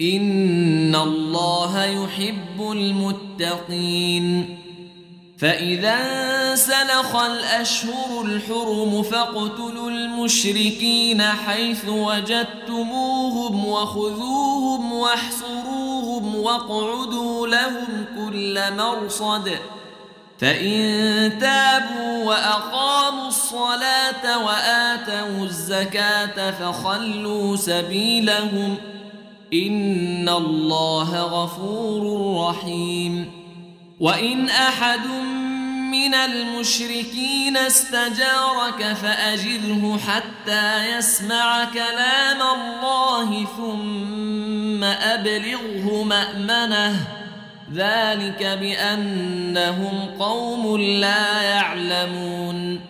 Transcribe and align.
إن 0.00 0.94
الله 0.94 1.84
يحب 1.84 2.72
المتقين 2.72 4.58
فإذا 5.38 6.54
سلخ 6.54 7.16
الأشهر 7.16 8.22
الحرم 8.24 9.02
فاقتلوا 9.02 9.90
المشركين 9.90 11.22
حيث 11.22 11.88
وجدتموهم 11.88 13.64
وخذوهم 13.66 14.92
واحصروهم 14.92 16.36
واقعدوا 16.36 17.46
لهم 17.48 18.04
كل 18.16 18.60
مرصد 18.76 19.50
فإن 20.38 21.38
تابوا 21.40 22.24
وأقاموا 22.24 23.28
الصلاة 23.28 24.44
وآتوا 24.44 25.44
الزكاة 25.44 26.50
فخلوا 26.50 27.56
سبيلهم 27.56 28.76
إن 29.52 30.28
الله 30.28 31.20
غفور 31.20 32.36
رحيم. 32.48 33.32
وإن 34.00 34.48
أحد 34.48 35.06
من 35.90 36.14
المشركين 36.14 37.56
استجارك 37.56 38.96
فأجره 39.02 39.98
حتى 40.06 40.96
يسمع 40.96 41.64
كلام 41.64 42.42
الله 42.42 43.44
ثم 43.56 44.84
أبلغه 44.84 46.02
مأمنه. 46.02 46.96
ذلك 47.74 48.58
بأنهم 48.60 50.06
قوم 50.18 50.76
لا 50.76 51.42
يعلمون. 51.42 52.89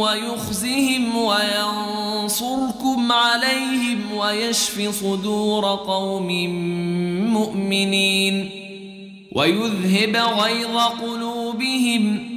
ويخزهم 0.00 1.16
وينصركم 1.16 3.12
عليهم 3.12 4.12
ويشف 4.16 5.00
صدور 5.00 5.64
قوم 5.64 6.28
مؤمنين 7.32 8.50
ويذهب 9.32 10.16
غيظ 10.16 10.76
قلوبهم 10.76 12.28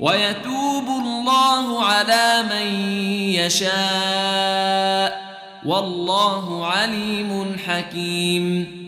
ويتوب 0.00 0.86
الله 0.88 1.84
على 1.84 2.42
من 2.42 2.90
يشاء 3.30 5.22
والله 5.66 6.66
عليم 6.66 7.56
حكيم 7.66 8.81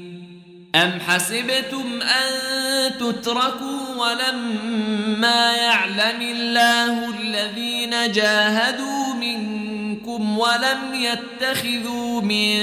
أم 0.74 1.00
حسبتم 1.00 2.02
أن 2.02 2.30
تتركوا 2.98 3.80
ولما 3.96 5.56
يعلم 5.56 6.22
الله 6.22 7.08
الذين 7.20 8.12
جاهدوا 8.12 9.14
منكم 9.14 10.38
ولم 10.38 10.94
يتخذوا 10.94 12.20
من 12.20 12.56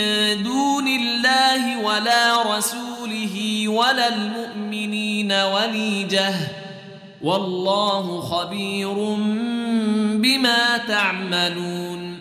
دون 0.44 0.88
الله 0.88 1.78
ولا 1.78 2.58
رسوله 2.58 3.64
ولا 3.68 4.16
المؤمنين 4.16 5.32
وليجه 5.32 6.34
والله 7.22 8.22
خبير 8.22 8.94
بما 10.18 10.78
تعملون 10.78 12.21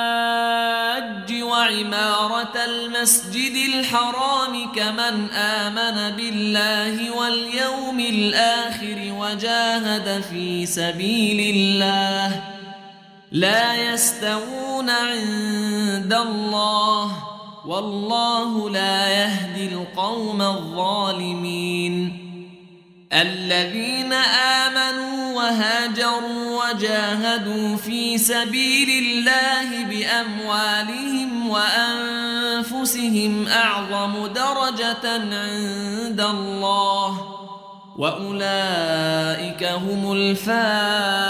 وعمارة 1.61 2.65
المسجد 2.65 3.55
الحرام 3.55 4.71
كمن 4.75 5.31
آمن 5.31 6.15
بالله 6.15 7.11
واليوم 7.11 7.99
الآخر 7.99 8.97
وجاهد 9.19 10.23
في 10.31 10.65
سبيل 10.65 11.55
الله 11.55 12.41
لا 13.31 13.93
يستوون 13.93 14.89
عند 14.89 16.13
الله 16.13 17.11
والله 17.65 18.69
لا 18.69 19.09
يهدي 19.09 19.73
القوم 19.73 20.41
الظالمين 20.41 22.17
الذين 23.13 24.13
آمنوا 24.13 25.35
وهاجروا 25.35 26.63
وجاهدوا 26.63 27.77
في 27.77 28.17
سبيل 28.17 28.89
الله 28.89 29.83
بأموالهم 29.83 31.40
وأنفسهم 31.51 33.47
أعظم 33.47 34.27
درجة 34.27 35.05
عند 35.11 36.21
الله 36.21 37.11
وأولئك 37.97 39.63
هم 39.63 40.11
الفائزون. 40.11 41.21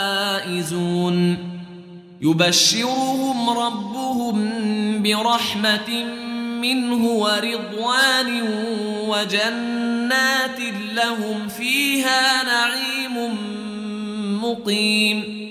يبشرهم 2.21 3.49
ربهم 3.49 4.37
برحمة 5.03 6.03
منه 6.61 7.05
ورضوان 7.05 8.41
وجنات 9.07 10.59
لهم 10.93 11.47
فيها 11.47 12.43
نعيم 12.43 13.37
مقيم 14.43 15.41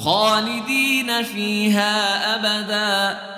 خالدين 0.00 1.22
فيها 1.22 1.94
أبدا. 2.34 3.37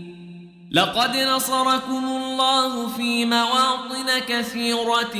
لقد 0.71 1.17
نصركم 1.17 2.05
الله 2.05 2.87
في 2.87 3.25
مواطن 3.25 4.19
كثيرة 4.27 5.15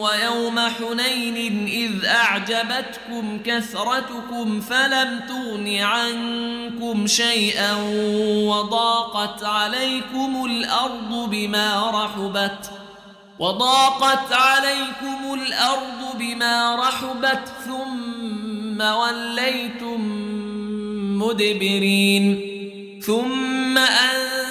ويوم 0.00 0.58
حنين 0.58 1.66
إذ 1.68 2.06
أعجبتكم 2.06 3.42
كثرتكم 3.44 4.60
فلم 4.60 5.20
تغن 5.28 5.76
عنكم 5.76 7.06
شيئا 7.06 7.76
وضاقت 8.46 9.44
عليكم 9.44 10.44
الأرض 10.44 11.30
بما 11.30 11.90
رحبت 11.90 12.70
وضاقت 13.38 14.32
عليكم 14.32 15.34
الأرض 15.34 16.18
بما 16.18 16.76
رحبت 16.76 17.52
ثم 17.66 18.80
وليتم 18.80 20.00
مدبرين 21.18 22.40
ثم 23.02 23.78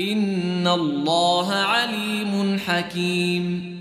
إن 0.00 0.68
الله 0.68 1.54
عليم 1.54 2.60
حكيم. 2.66 3.74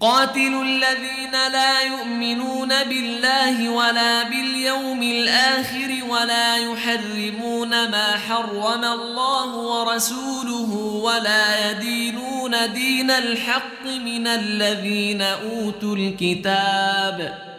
قاتلوا 0.00 0.64
الذين 0.64 1.32
لا 1.52 1.80
يؤمنون 1.80 2.68
بالله 2.68 3.68
ولا 3.68 4.22
باليوم 4.22 5.02
الآخر 5.02 5.90
ولا 6.08 6.56
يحرمون 6.56 7.70
ما 7.70 8.16
حرم 8.28 8.84
الله 8.84 9.56
ورسوله 9.56 11.00
ولا 11.04 11.70
يدينون 11.70 12.72
دين 12.72 13.10
الحق 13.10 13.86
من 13.86 14.26
الذين 14.26 15.22
أوتوا 15.22 15.96
الكتاب. 15.96 17.49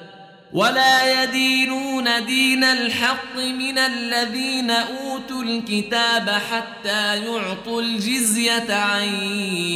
ولا 0.53 1.23
يدينون 1.23 2.25
دين 2.25 2.63
الحق 2.63 3.35
من 3.35 3.77
الذين 3.77 4.71
أوتوا 4.71 5.43
الكتاب 5.43 6.29
حتى 6.29 7.25
يعطوا 7.25 7.81
الجزية 7.81 8.73
عن 8.73 9.03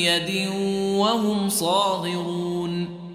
يد 0.08 0.50
وهم 1.00 1.50
صاغرون. 1.50 3.06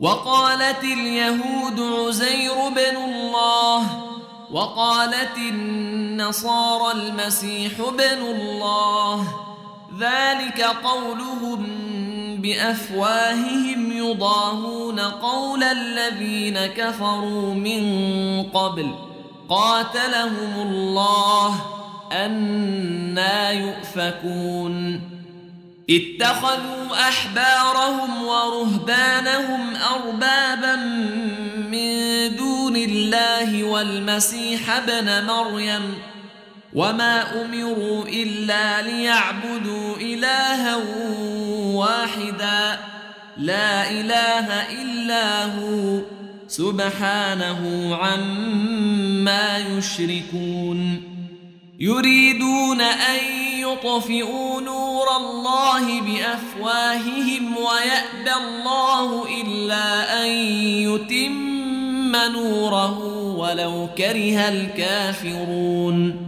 وقالت 0.00 0.84
اليهود 0.84 1.80
عزير 1.80 2.68
بن 2.68 2.96
الله 2.96 4.04
وقالت 4.50 5.36
النصارى 5.38 6.92
المسيح 6.92 7.72
بن 7.78 8.22
الله 8.22 9.47
ذلك 9.98 10.60
قولهم 10.84 11.66
بأفواههم 12.42 13.92
يضاهون 13.92 15.00
قول 15.00 15.62
الذين 15.62 16.66
كفروا 16.66 17.54
من 17.54 17.82
قبل 18.42 18.94
قاتلهم 19.48 20.60
الله 20.60 21.54
أنا 22.12 23.50
يؤفكون 23.50 25.00
اتخذوا 25.90 27.08
أحبارهم 27.08 28.24
ورهبانهم 28.24 29.76
أربابا 29.76 30.76
من 31.56 31.90
دون 32.36 32.76
الله 32.76 33.64
والمسيح 33.64 34.70
ابن 34.70 35.26
مريم 35.26 35.94
وما 36.78 37.42
امروا 37.42 38.04
الا 38.08 38.82
ليعبدوا 38.82 39.96
الها 39.96 40.76
واحدا 41.74 42.78
لا 43.36 43.90
اله 43.90 44.46
الا 44.82 45.44
هو 45.44 46.00
سبحانه 46.48 47.94
عما 47.96 49.58
يشركون 49.58 51.02
يريدون 51.80 52.80
ان 52.80 53.24
يطفئوا 53.54 54.60
نور 54.60 55.06
الله 55.16 56.00
بافواههم 56.00 57.56
ويابى 57.56 58.34
الله 58.46 59.26
الا 59.42 60.24
ان 60.24 60.30
يتم 60.86 62.16
نوره 62.16 62.98
ولو 63.36 63.88
كره 63.96 64.48
الكافرون 64.48 66.27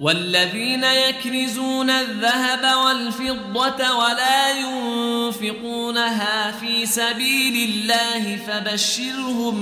والذين 0.00 0.84
يكنزون 0.84 1.90
الذهب 1.90 2.76
والفضة 2.84 3.96
ولا 3.96 4.50
ينفقونها 4.50 6.50
في 6.50 6.86
سبيل 6.86 7.70
الله 7.70 8.36
فبشرهم 8.36 9.56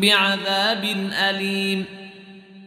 بعذاب 0.00 0.84
أليم. 1.12 1.97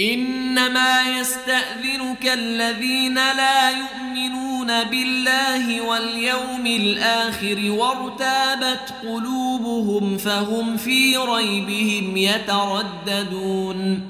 إنما 0.00 1.18
يستأذنك 1.20 2.26
الذين 2.26 3.14
لا 3.14 3.70
يؤمنون 3.70 4.84
بالله 4.84 5.80
واليوم 5.80 6.66
الآخر 6.66 7.70
وارتابت 7.70 8.94
قلوبهم 9.02 10.18
فهم 10.18 10.76
في 10.76 11.16
ريبهم 11.16 12.16
يترددون. 12.16 14.00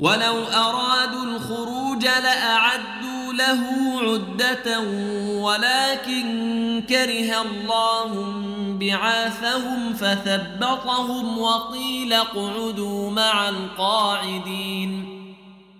ولو 0.00 0.44
أرادوا 0.44 1.24
الخروج 1.24 2.04
لأعدوا 2.04 3.32
له 3.32 3.60
عدة 4.02 4.80
ولكن 5.30 6.82
كره 6.88 7.42
الله 7.42 8.34
بعاثهم 8.80 9.94
فثبطهم 9.94 11.38
وقيل 11.38 12.12
اقعدوا 12.12 13.10
مع 13.10 13.48
القاعدين. 13.48 15.17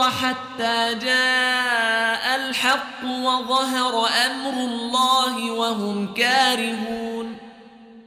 حتى 0.00 0.94
جاء 0.94 2.36
الحق 2.36 3.04
وظهر 3.04 4.06
أمر 4.26 4.64
الله 4.64 5.50
وهم 5.50 6.14
كارهون. 6.14 7.36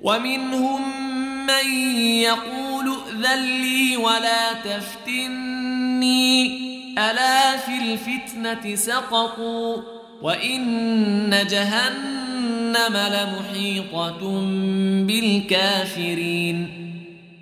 ومنهم 0.02 0.82
من 1.48 1.72
يقول 2.00 2.98
ائذن 3.08 3.62
لي 3.62 3.98
ولا 3.98 4.54
تفتني. 4.54 6.46
ألا 6.98 7.58
في 7.58 7.78
الفتنة 7.78 8.76
سقطوا؟ 8.76 9.78
وإن 10.22 11.48
جهنم 11.50 12.98
لمحيطة 12.98 14.20
بالكافرين. 15.08 16.75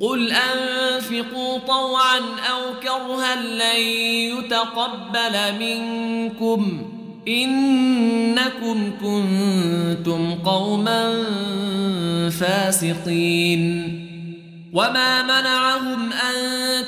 قل 0.00 0.32
أنفقوا 0.32 1.58
طوعا 1.58 2.18
أو 2.50 2.80
كرها 2.82 3.36
لن 3.36 3.80
يتقبل 4.38 5.58
منكم 5.60 6.90
إنكم 7.28 8.92
كنتم 9.00 10.34
قوما 10.34 11.24
فاسقين 12.40 14.00
وما 14.72 15.22
منعهم 15.22 16.12
أن 16.12 16.34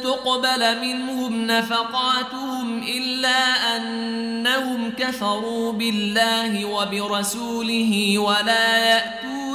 تقبل 0.04 0.80
منهم 0.82 1.46
نفقاتهم 1.46 2.82
إلا 2.82 3.76
أنهم 3.76 4.90
كفروا 4.98 5.72
بالله 5.72 6.64
وبرسوله 6.64 8.18
ولا 8.18 8.78
يأتون 8.78 9.35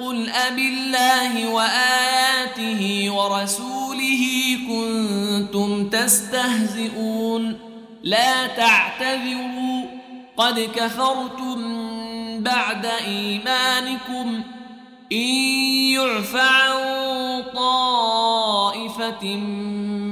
قل 0.00 0.28
أب 0.28 0.58
الله 0.58 1.48
وآياته 1.48 3.10
ورسوله 3.10 4.22
كنتم 4.68 5.88
تستهزئون 5.88 7.58
لا 8.02 8.46
تعتذروا 8.46 9.84
قد 10.36 10.60
كفرتم 10.76 11.58
بعد 12.42 12.86
إيمانكم 12.86 14.42
إن 15.12 15.28
يعف 15.94 16.36
عن 16.36 16.76
طائفة 17.54 19.36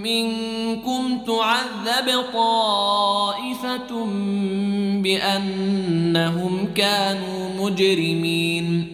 منكم 0.04 1.18
تعذب 1.26 2.24
طائفة 2.32 4.04
بأنهم 5.02 6.74
كانوا 6.74 7.48
مجرمين 7.64 8.93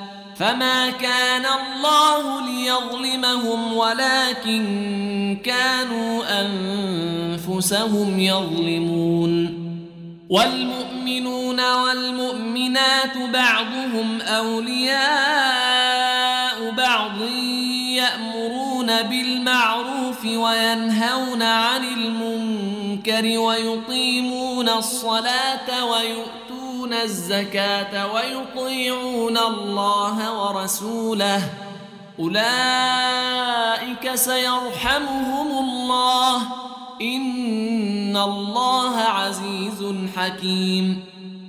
فما 0.41 0.89
كان 0.89 1.45
الله 1.45 2.45
ليظلمهم 2.45 3.73
ولكن 3.73 5.37
كانوا 5.45 6.23
أنفسهم 6.41 8.19
يظلمون 8.19 9.61
والمؤمنون 10.29 11.59
والمؤمنات 11.73 13.17
بعضهم 13.17 14.21
أولياء 14.21 15.01
بعض 16.71 17.21
يأمرون 17.91 19.01
بالمعروف 19.01 20.25
وينهون 20.25 21.41
عن 21.41 21.83
المنكر 21.83 23.39
ويقيمون 23.39 24.69
الصلاة 24.69 25.85
ويؤتون 25.85 26.40
الزكاة 26.93 28.13
ويطيعون 28.13 29.37
الله 29.37 30.41
ورسوله. 30.41 31.43
أولئك 32.19 34.15
سيرحمهم 34.15 35.47
الله. 35.65 36.37
إن 37.01 38.17
الله 38.17 38.97
عزيز 38.97 39.95
حكيم. 40.17 41.05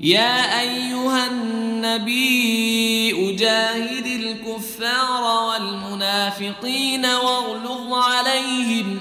يا 0.00 0.60
أيها 0.60 1.26
النبي 1.26 3.12
أجاهد 3.30 4.06
الكفار 4.06 5.44
والمنافقين 5.44 7.06
واغلظ 7.06 7.92
عليهم 7.92 9.00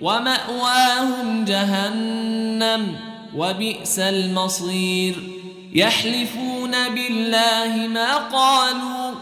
ومأواهم 0.00 1.44
جهنم 1.44 2.96
وبئس 3.36 3.98
المصير. 3.98 5.14
يحلفون 5.74 6.88
بالله 6.88 7.88
ما 7.88 8.16
قالوا 8.16 9.14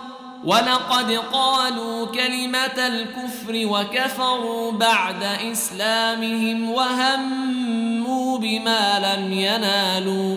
ولقد 0.45 1.11
قالوا 1.33 2.07
كلمة 2.07 2.87
الكفر 2.87 3.53
وكفروا 3.55 4.73
بعد 4.73 5.23
إسلامهم 5.53 6.71
وهموا 6.71 8.39
بما 8.39 9.17
لم 9.17 9.33
ينالوا. 9.33 10.37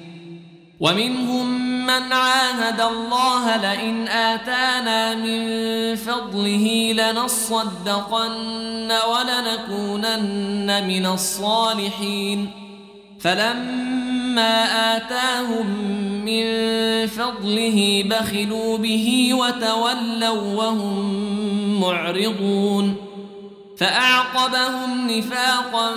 ومنهم 0.81 1.61
من 1.85 2.13
عاهد 2.13 2.81
الله 2.81 3.57
لئن 3.57 4.07
آتانا 4.07 5.15
من 5.15 5.95
فضله 5.95 6.93
لنصدقن 6.93 8.91
ولنكونن 9.11 10.87
من 10.87 11.05
الصالحين. 11.05 12.51
فلما 13.19 14.65
آتاهم 14.95 15.65
من 16.25 16.45
فضله 17.07 18.03
بخلوا 18.05 18.77
به 18.77 19.33
وتولوا 19.33 20.55
وهم 20.55 21.81
معرضون. 21.81 22.95
فأعقبهم 23.77 25.11
نفاقا 25.11 25.91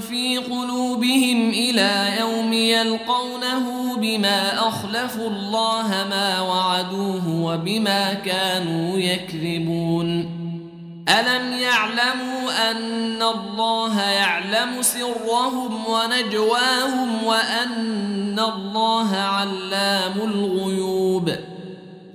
في 0.00 0.38
قلوبهم 0.38 1.50
إلى 1.50 2.16
يوم 2.20 2.52
يلقونه 2.52 3.79
بما 4.00 4.68
أخلفوا 4.68 5.28
الله 5.30 5.88
ما 6.10 6.40
وعدوه 6.40 7.28
وبما 7.28 8.14
كانوا 8.14 8.98
يكذبون. 8.98 10.40
ألم 11.08 11.52
يعلموا 11.52 12.70
أن 12.70 13.22
الله 13.22 14.00
يعلم 14.00 14.82
سرهم 14.82 15.86
ونجواهم 15.86 17.24
وأن 17.24 18.38
الله 18.38 19.16
علام 19.16 20.14
الغيوب؟ 20.16 21.49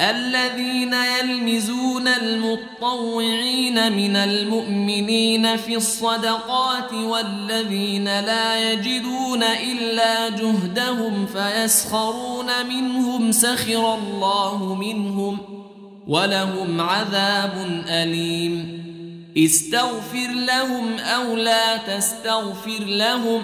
الذين 0.01 0.93
يلمزون 0.93 2.08
المطوعين 2.08 3.91
من 3.91 4.15
المؤمنين 4.15 5.58
في 5.58 5.75
الصدقات 5.75 6.93
والذين 6.93 8.05
لا 8.05 8.71
يجدون 8.71 9.43
إلا 9.43 10.29
جهدهم 10.29 11.25
فيسخرون 11.25 12.65
منهم 12.69 13.31
سخر 13.31 13.95
الله 13.95 14.75
منهم 14.75 15.38
ولهم 16.08 16.81
عذاب 16.81 17.84
أليم. 17.88 18.86
استغفر 19.38 20.31
لهم 20.31 20.99
أو 20.99 21.36
لا 21.36 21.77
تستغفر 21.77 22.79
لهم 22.79 23.43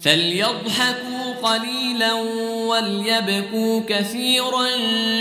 فليضحكوا 0.00 1.34
قليلا 1.42 2.12
وليبكوا 2.66 3.80
كثيرا 3.88 4.66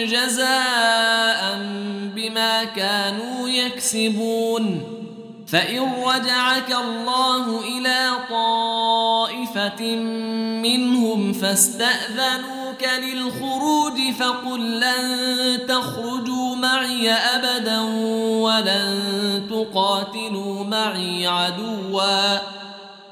جزاء 0.03 1.57
بما 2.15 2.63
كانوا 2.63 3.49
يكسبون. 3.49 4.83
فإن 5.47 5.93
رجعك 6.05 6.71
الله 6.71 7.59
إلى 7.59 8.11
طائفة 8.29 9.95
منهم 10.61 11.33
فاستأذنوك 11.33 12.83
للخروج 13.03 14.11
فقل 14.19 14.79
لن 14.79 15.59
تخرجوا 15.67 16.55
معي 16.55 17.11
أبدا 17.11 17.81
ولن 18.41 19.01
تقاتلوا 19.49 20.63
معي 20.63 21.27
عدواً. 21.27 22.66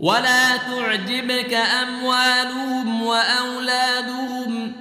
ولا 0.00 0.56
تعجبك 0.56 1.54
أموالهم 1.54 3.02
وأولادهم 3.02 4.72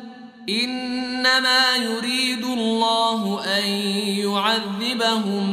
إنما 0.49 1.75
يريد 1.75 2.43
الله 2.43 3.43
أن 3.57 3.63
يعذبهم 4.23 5.45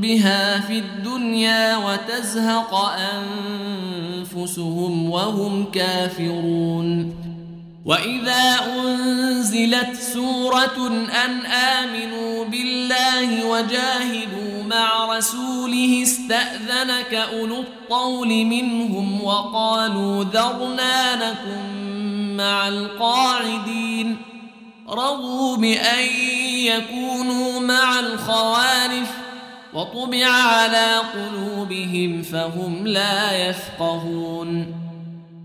بها 0.00 0.60
في 0.60 0.78
الدنيا 0.78 1.76
وتزهق 1.76 2.74
أنفسهم 4.24 5.10
وهم 5.10 5.64
كافرون. 5.70 7.14
وإذا 7.84 8.56
أنزلت 8.76 9.94
سورة 10.14 10.86
أن 11.24 11.46
آمنوا 11.46 12.44
بالله 12.44 13.44
وجاهدوا 13.44 14.57
مع 14.68 15.16
رسوله 15.16 16.02
استأذنك 16.02 17.14
أولو 17.14 17.60
الطول 17.60 18.28
منهم 18.28 19.24
وقالوا 19.24 20.24
ذرنا 20.24 21.30
لكم 21.30 21.86
مع 22.36 22.68
القاعدين. 22.68 24.16
رضوا 24.88 25.56
بأن 25.56 26.04
يكونوا 26.48 27.60
مع 27.60 28.00
الخوالف 28.00 29.10
وطبع 29.74 30.26
على 30.26 30.96
قلوبهم 31.14 32.22
فهم 32.22 32.86
لا 32.86 33.48
يفقهون. 33.48 34.87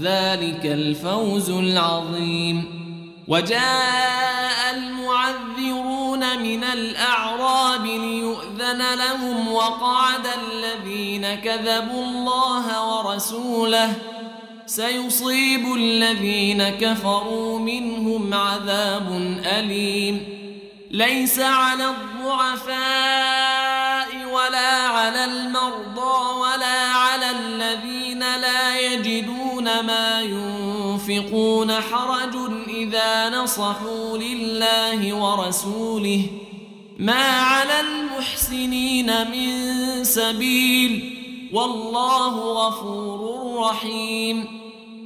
ذلك 0.00 0.66
الفوز 0.66 1.50
العظيم. 1.50 2.84
وجاء 3.28 4.74
المعذرون 4.76 6.38
من 6.42 6.64
الأعراب 6.64 7.86
ليؤذن 7.86 8.94
لهم 8.94 9.52
وقعد 9.52 10.26
الذين 10.26 11.34
كذبوا 11.34 12.04
الله 12.04 12.96
ورسوله. 12.96 13.92
سيصيب 14.66 15.74
الذين 15.74 16.68
كفروا 16.68 17.58
منهم 17.58 18.34
عذاب 18.34 19.38
أليم. 19.58 20.26
ليس 20.90 21.40
على 21.40 21.84
الضعفاء 21.84 22.74
ولا 24.32 24.88
على 24.88 25.24
المرضى 25.24 25.53
يجدون 29.84 29.86
ما 29.86 30.22
ينفقون 30.22 31.72
حرج 31.72 32.36
إذا 32.68 33.30
نصحوا 33.30 34.18
لله 34.18 35.14
ورسوله. 35.14 36.26
ما 36.98 37.40
على 37.40 37.80
المحسنين 37.80 39.30
من 39.30 40.04
سبيل. 40.04 41.20
والله 41.52 42.66
غفور 42.66 43.60
رحيم. 43.60 44.63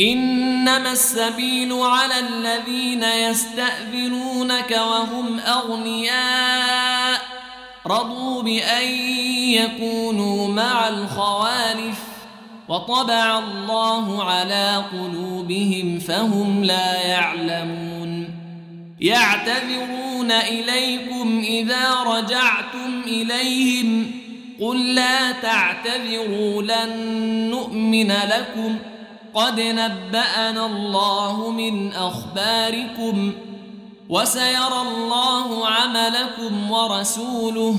إنما 0.00 0.92
السبيل 0.92 1.72
على 1.72 2.14
الذين 2.18 3.02
يستأذنونك 3.02 4.70
وهم 4.70 5.40
أغنياء. 5.40 7.20
رضوا 7.86 8.42
بأن 8.42 8.88
يكونوا 9.48 10.48
مع 10.48 10.88
الخوالف. 10.88 11.98
وطبع 12.68 13.38
الله 13.38 14.24
على 14.24 14.84
قلوبهم 14.92 15.98
فهم 15.98 16.64
لا 16.64 17.06
يعلمون. 17.06 18.28
يعتذرون 19.00 20.32
إليكم 20.32 21.42
إذا 21.44 21.94
رجعتم 21.94 23.02
إليهم. 23.06 24.10
قل 24.60 24.94
لا 24.94 25.32
تعتذروا 25.32 26.62
لن 26.62 26.96
نؤمن 27.50 28.12
لكم 28.12 28.78
ۖ. 28.90 28.93
قد 29.34 29.60
نبأنا 29.60 30.66
الله 30.66 31.50
من 31.50 31.92
أخباركم 31.92 33.32
وسيرى 34.08 34.82
الله 34.88 35.66
عملكم 35.68 36.70
ورسوله 36.70 37.76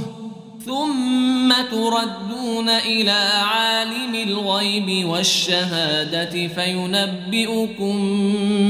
ثم 0.65 1.53
تردون 1.71 2.69
إلى 2.69 3.31
عالم 3.43 4.15
الغيب 4.15 5.05
والشهادة 5.05 6.47
فينبئكم 6.47 7.95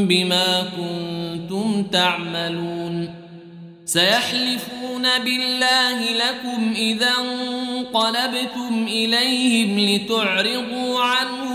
بما 0.08 0.63
كنتم 0.78 1.84
تعملون 1.84 3.26
سيحلفون 3.86 5.19
بالله 5.24 6.00
لكم 6.13 6.74
إذا 6.76 7.12
انقلبتم 7.21 8.86
إليهم 8.88 9.80
لتعرضوا 9.80 11.02
عنهم 11.02 11.54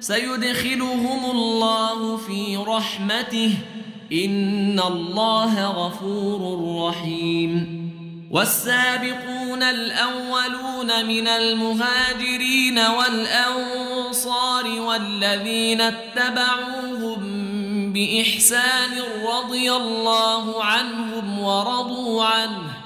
سيدخلهم 0.00 1.30
الله 1.30 2.16
في 2.16 2.56
رحمته. 2.56 3.54
إن 4.12 4.80
الله 4.80 5.66
غفور 5.66 6.72
رحيم. 6.88 7.86
والسابقون 8.30 9.62
الأولون 9.62 11.06
من 11.06 11.28
المهاجرين 11.28 12.78
والأنصار 12.78 14.80
والذين 14.80 15.80
اتبعوهم 15.80 17.22
بإحسان 17.92 19.02
رضي 19.28 19.72
الله 19.72 20.64
عنهم 20.64 21.38
ورضوا 21.38 22.24
عنه. 22.24 22.85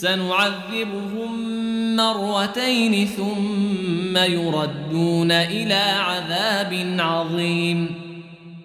سنعذبهم 0.00 1.56
مرتين 1.96 3.08
ثم 3.16 4.16
يردون 4.16 5.32
إلى 5.32 5.94
عذاب 5.98 6.96
عظيم. 6.98 7.94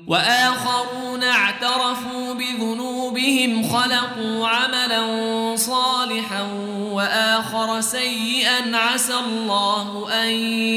وآخرون 0.07 1.23
اعترفوا 1.23 2.33
بذنوبهم 2.33 3.63
خلقوا 3.63 4.47
عملا 4.47 5.01
صالحا 5.55 6.41
وآخر 6.91 7.81
سيئا 7.81 8.77
عسى 8.77 9.13
الله 9.27 10.09
أن 10.23 10.29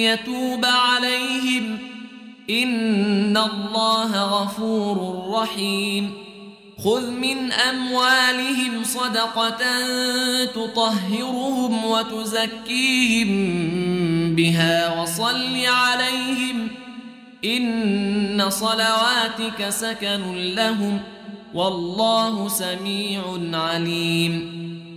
يتوب 0.08 0.64
عليهم. 0.64 1.78
إن 2.50 3.36
الله 3.36 4.42
غفور 4.42 5.24
رحيم. 5.42 6.25
خذ 6.86 7.10
من 7.10 7.52
أموالهم 7.52 8.84
صدقة 8.84 9.62
تطهرهم 10.44 11.84
وتزكيهم 11.84 13.30
بها 14.36 15.02
وصل 15.02 15.56
عليهم 15.66 16.68
ۖ 16.82 16.86
إن 17.46 18.50
صلواتك 18.50 19.68
سكن 19.68 20.54
لهم 20.54 21.00
والله 21.54 22.48
سميع 22.48 23.22
عليم 23.52 24.66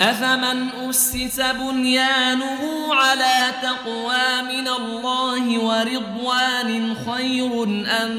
أفمن 0.00 0.68
أسس 0.90 1.40
بنيانه 1.40 2.60
على 2.94 3.54
تقوى 3.62 4.42
من 4.42 4.68
الله 4.68 5.58
ورضوان 5.58 6.94
خير 6.94 7.62
أم 8.02 8.10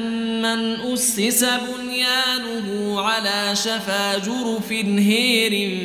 من 0.42 0.92
أسس 0.92 1.44
بنيانه 1.44 3.00
على 3.00 3.56
شفا 3.56 4.18
جرف 4.18 4.72
هير 4.72 5.78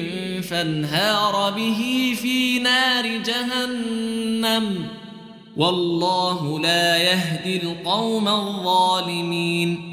فانهار 0.43 1.51
به 1.51 2.13
في 2.21 2.59
نار 2.59 3.07
جهنم؟ 3.07 4.87
والله 5.57 6.59
لا 6.59 6.97
يهدي 6.97 7.63
القوم 7.63 8.27
الظالمين. 8.27 9.92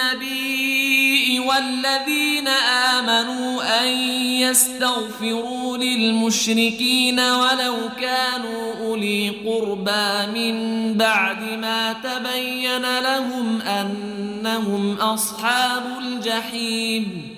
للنبي 0.00 1.40
والذين 1.40 2.48
آمنوا 2.98 3.80
أن 3.82 3.88
يستغفروا 4.40 5.76
للمشركين 5.76 7.20
ولو 7.20 7.76
كانوا 8.00 8.74
أولي 8.80 9.30
قربى 9.30 10.26
من 10.34 10.94
بعد 10.94 11.42
ما 11.42 11.92
تبين 11.92 13.00
لهم 13.00 13.60
أنهم 13.62 14.96
أصحاب 14.96 15.82
الجحيم 15.98 17.36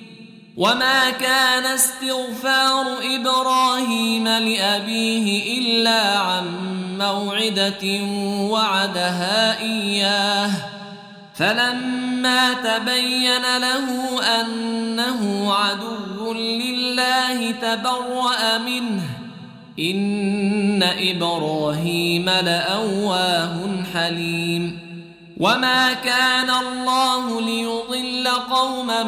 وما 0.56 1.10
كان 1.10 1.64
استغفار 1.64 2.86
إبراهيم 3.02 4.28
لأبيه 4.28 5.58
إلا 5.58 6.18
عن 6.18 6.44
موعدة 6.98 8.02
وعدها 8.50 9.60
إياه 9.60 10.81
فلما 11.34 12.52
تبين 12.52 13.58
له 13.58 14.20
أنه 14.40 15.52
عدو 15.54 16.32
لله 16.32 17.50
تبرأ 17.50 18.58
منه. 18.58 19.02
إن 19.78 20.82
إبراهيم 20.82 22.30
لأواه 22.30 23.58
حليم. 23.94 24.78
وما 25.40 25.92
كان 25.92 26.50
الله 26.50 27.40
ليضل 27.40 28.28
قوما 28.28 29.02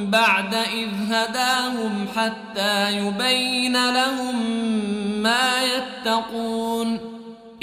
بعد 0.00 0.54
إذ 0.54 0.88
هداهم 1.12 2.06
حتى 2.16 2.98
يبين 2.98 3.90
لهم 3.90 4.36
ما 5.22 5.50
يتقون. 5.62 7.13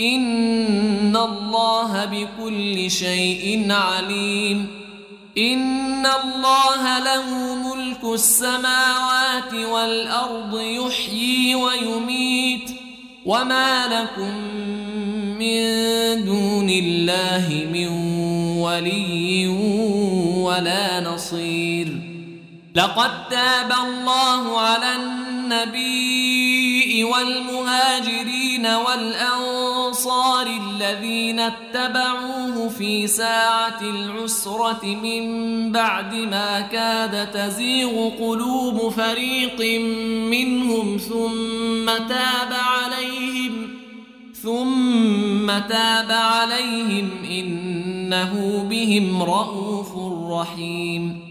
إن 0.02 1.16
الله 1.18 2.06
بكل 2.06 2.92
شيء 2.92 3.68
عليم 3.72 4.68
إن 5.38 6.06
الله 6.06 7.00
له 7.00 7.56
ملك 7.56 8.04
السماوات 8.04 9.54
والأرض 9.54 10.60
يحيي 10.62 11.56
ويميت 11.56 12.72
وما 13.26 13.88
لكم 13.88 14.36
من 15.40 15.62
دون 16.26 16.70
الله 16.70 17.68
من 17.74 17.88
ولي 18.58 19.48
ولا 20.38 21.00
نصير 21.02 21.88
لقد 22.76 23.30
تاب 23.30 23.72
الله 23.72 24.60
على 24.60 24.96
النبي 24.96 26.61
والمهاجرين 27.04 28.66
والأنصار 28.66 30.48
الذين 30.48 31.40
اتبعوه 31.40 32.70
في 32.70 33.08
ساعة 33.08 33.82
العسرة 33.82 34.86
من 34.86 35.22
بعد 35.72 36.16
ما 36.16 36.62
كاد 36.62 37.32
تزيغ 37.32 38.10
قلوب 38.10 38.90
فريق 38.90 39.82
منهم 40.32 40.98
ثم 40.98 41.86
تاب 41.86 42.54
عليهم 42.54 43.68
ثم 44.44 45.48
تاب 45.48 46.12
عليهم 46.12 47.10
إنه 47.24 48.64
بهم 48.70 49.24
رءوف 49.24 49.98
رحيم. 50.32 51.31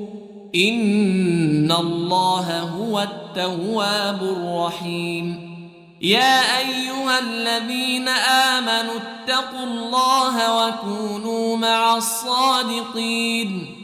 إن 0.55 1.71
الله 1.71 2.59
هو 2.59 2.99
التواب 2.99 4.23
الرحيم 4.23 5.51
يا 6.01 6.59
أيها 6.59 7.19
الذين 7.19 8.07
آمنوا 8.07 8.95
اتقوا 8.95 9.63
الله 9.63 10.67
وكونوا 10.67 11.57
مع 11.57 11.97
الصادقين 11.97 13.75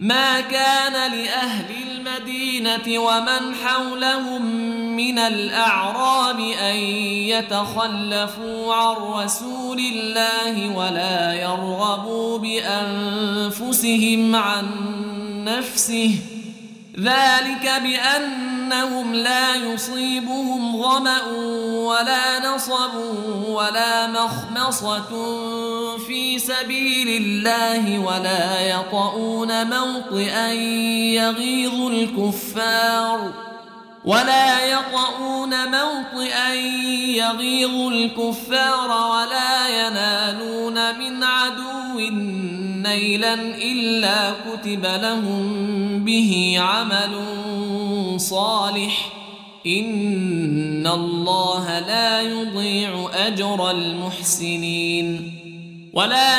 ما 0.00 0.40
كان 0.40 0.92
لأهل 0.92 1.64
المدينة 1.90 2.98
ومن 2.98 3.54
حولهم 3.64 4.44
من 4.96 5.18
الأعراب 5.18 6.40
أن 6.40 6.76
يتخلفوا 7.30 8.74
عن 8.74 8.96
رسول 8.96 9.78
الله 9.78 10.76
ولا 10.76 11.34
يرغبوا 11.34 12.38
بأنفسهم 12.38 13.96
عن 14.36 14.66
نفسه. 15.58 16.16
ذلك 17.00 17.82
بأنهم 17.82 19.14
لا 19.14 19.54
يصيبهم 19.54 20.82
ظمأ 20.82 21.22
ولا 21.72 22.54
نصب 22.54 22.94
ولا 23.48 24.06
مخمصة 24.06 25.10
في 26.06 26.38
سبيل 26.38 27.22
الله 27.22 27.98
ولا 27.98 28.60
يطؤون 28.60 29.70
موطئا 29.70 30.52
يغيظ 31.14 31.80
الكفار. 31.80 33.49
ولا 34.04 34.66
يطؤون 34.66 35.50
موطئا 35.70 36.54
يغيظ 37.14 37.74
الكفار 37.92 38.90
ولا 38.90 39.68
ينالون 39.68 40.98
من 40.98 41.24
عدو 41.24 41.98
نيلا 42.82 43.34
إلا 43.34 44.30
كتب 44.30 44.86
لهم 44.86 46.04
به 46.04 46.56
عمل 46.58 47.24
صالح. 48.16 49.12
إن 49.66 50.86
الله 50.86 51.78
لا 51.78 52.20
يضيع 52.20 53.10
أجر 53.14 53.70
المحسنين. 53.70 55.36
ولا 55.92 56.38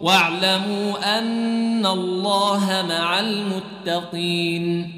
واعلموا 0.00 1.18
أن 1.18 1.86
الله 1.86 2.86
مع 2.88 3.20
المتقين. 3.20 4.92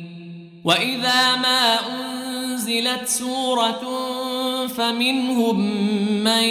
وإذا 0.65 1.37
ما 1.37 1.79
أنزلت 1.91 3.09
سورة 3.09 3.81
فمنهم 4.67 5.61
من 6.25 6.45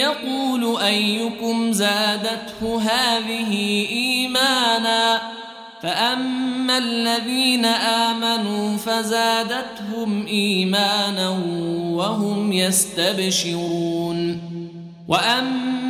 يقول 0.00 0.80
أيكم 0.80 1.72
زادته 1.72 2.80
هذه 2.82 3.86
إيماناً؟ 3.90 5.38
فأما 5.82 6.78
الذين 6.78 7.64
آمنوا 7.64 8.76
فزادتهم 8.76 10.26
إيمانا 10.26 11.28
وهم 11.92 12.52
يستبشرون. 12.52 14.40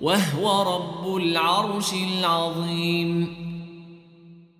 وهو 0.00 0.62
رب 0.76 1.16
العرش 1.16 1.92
العظيم. 1.92 3.49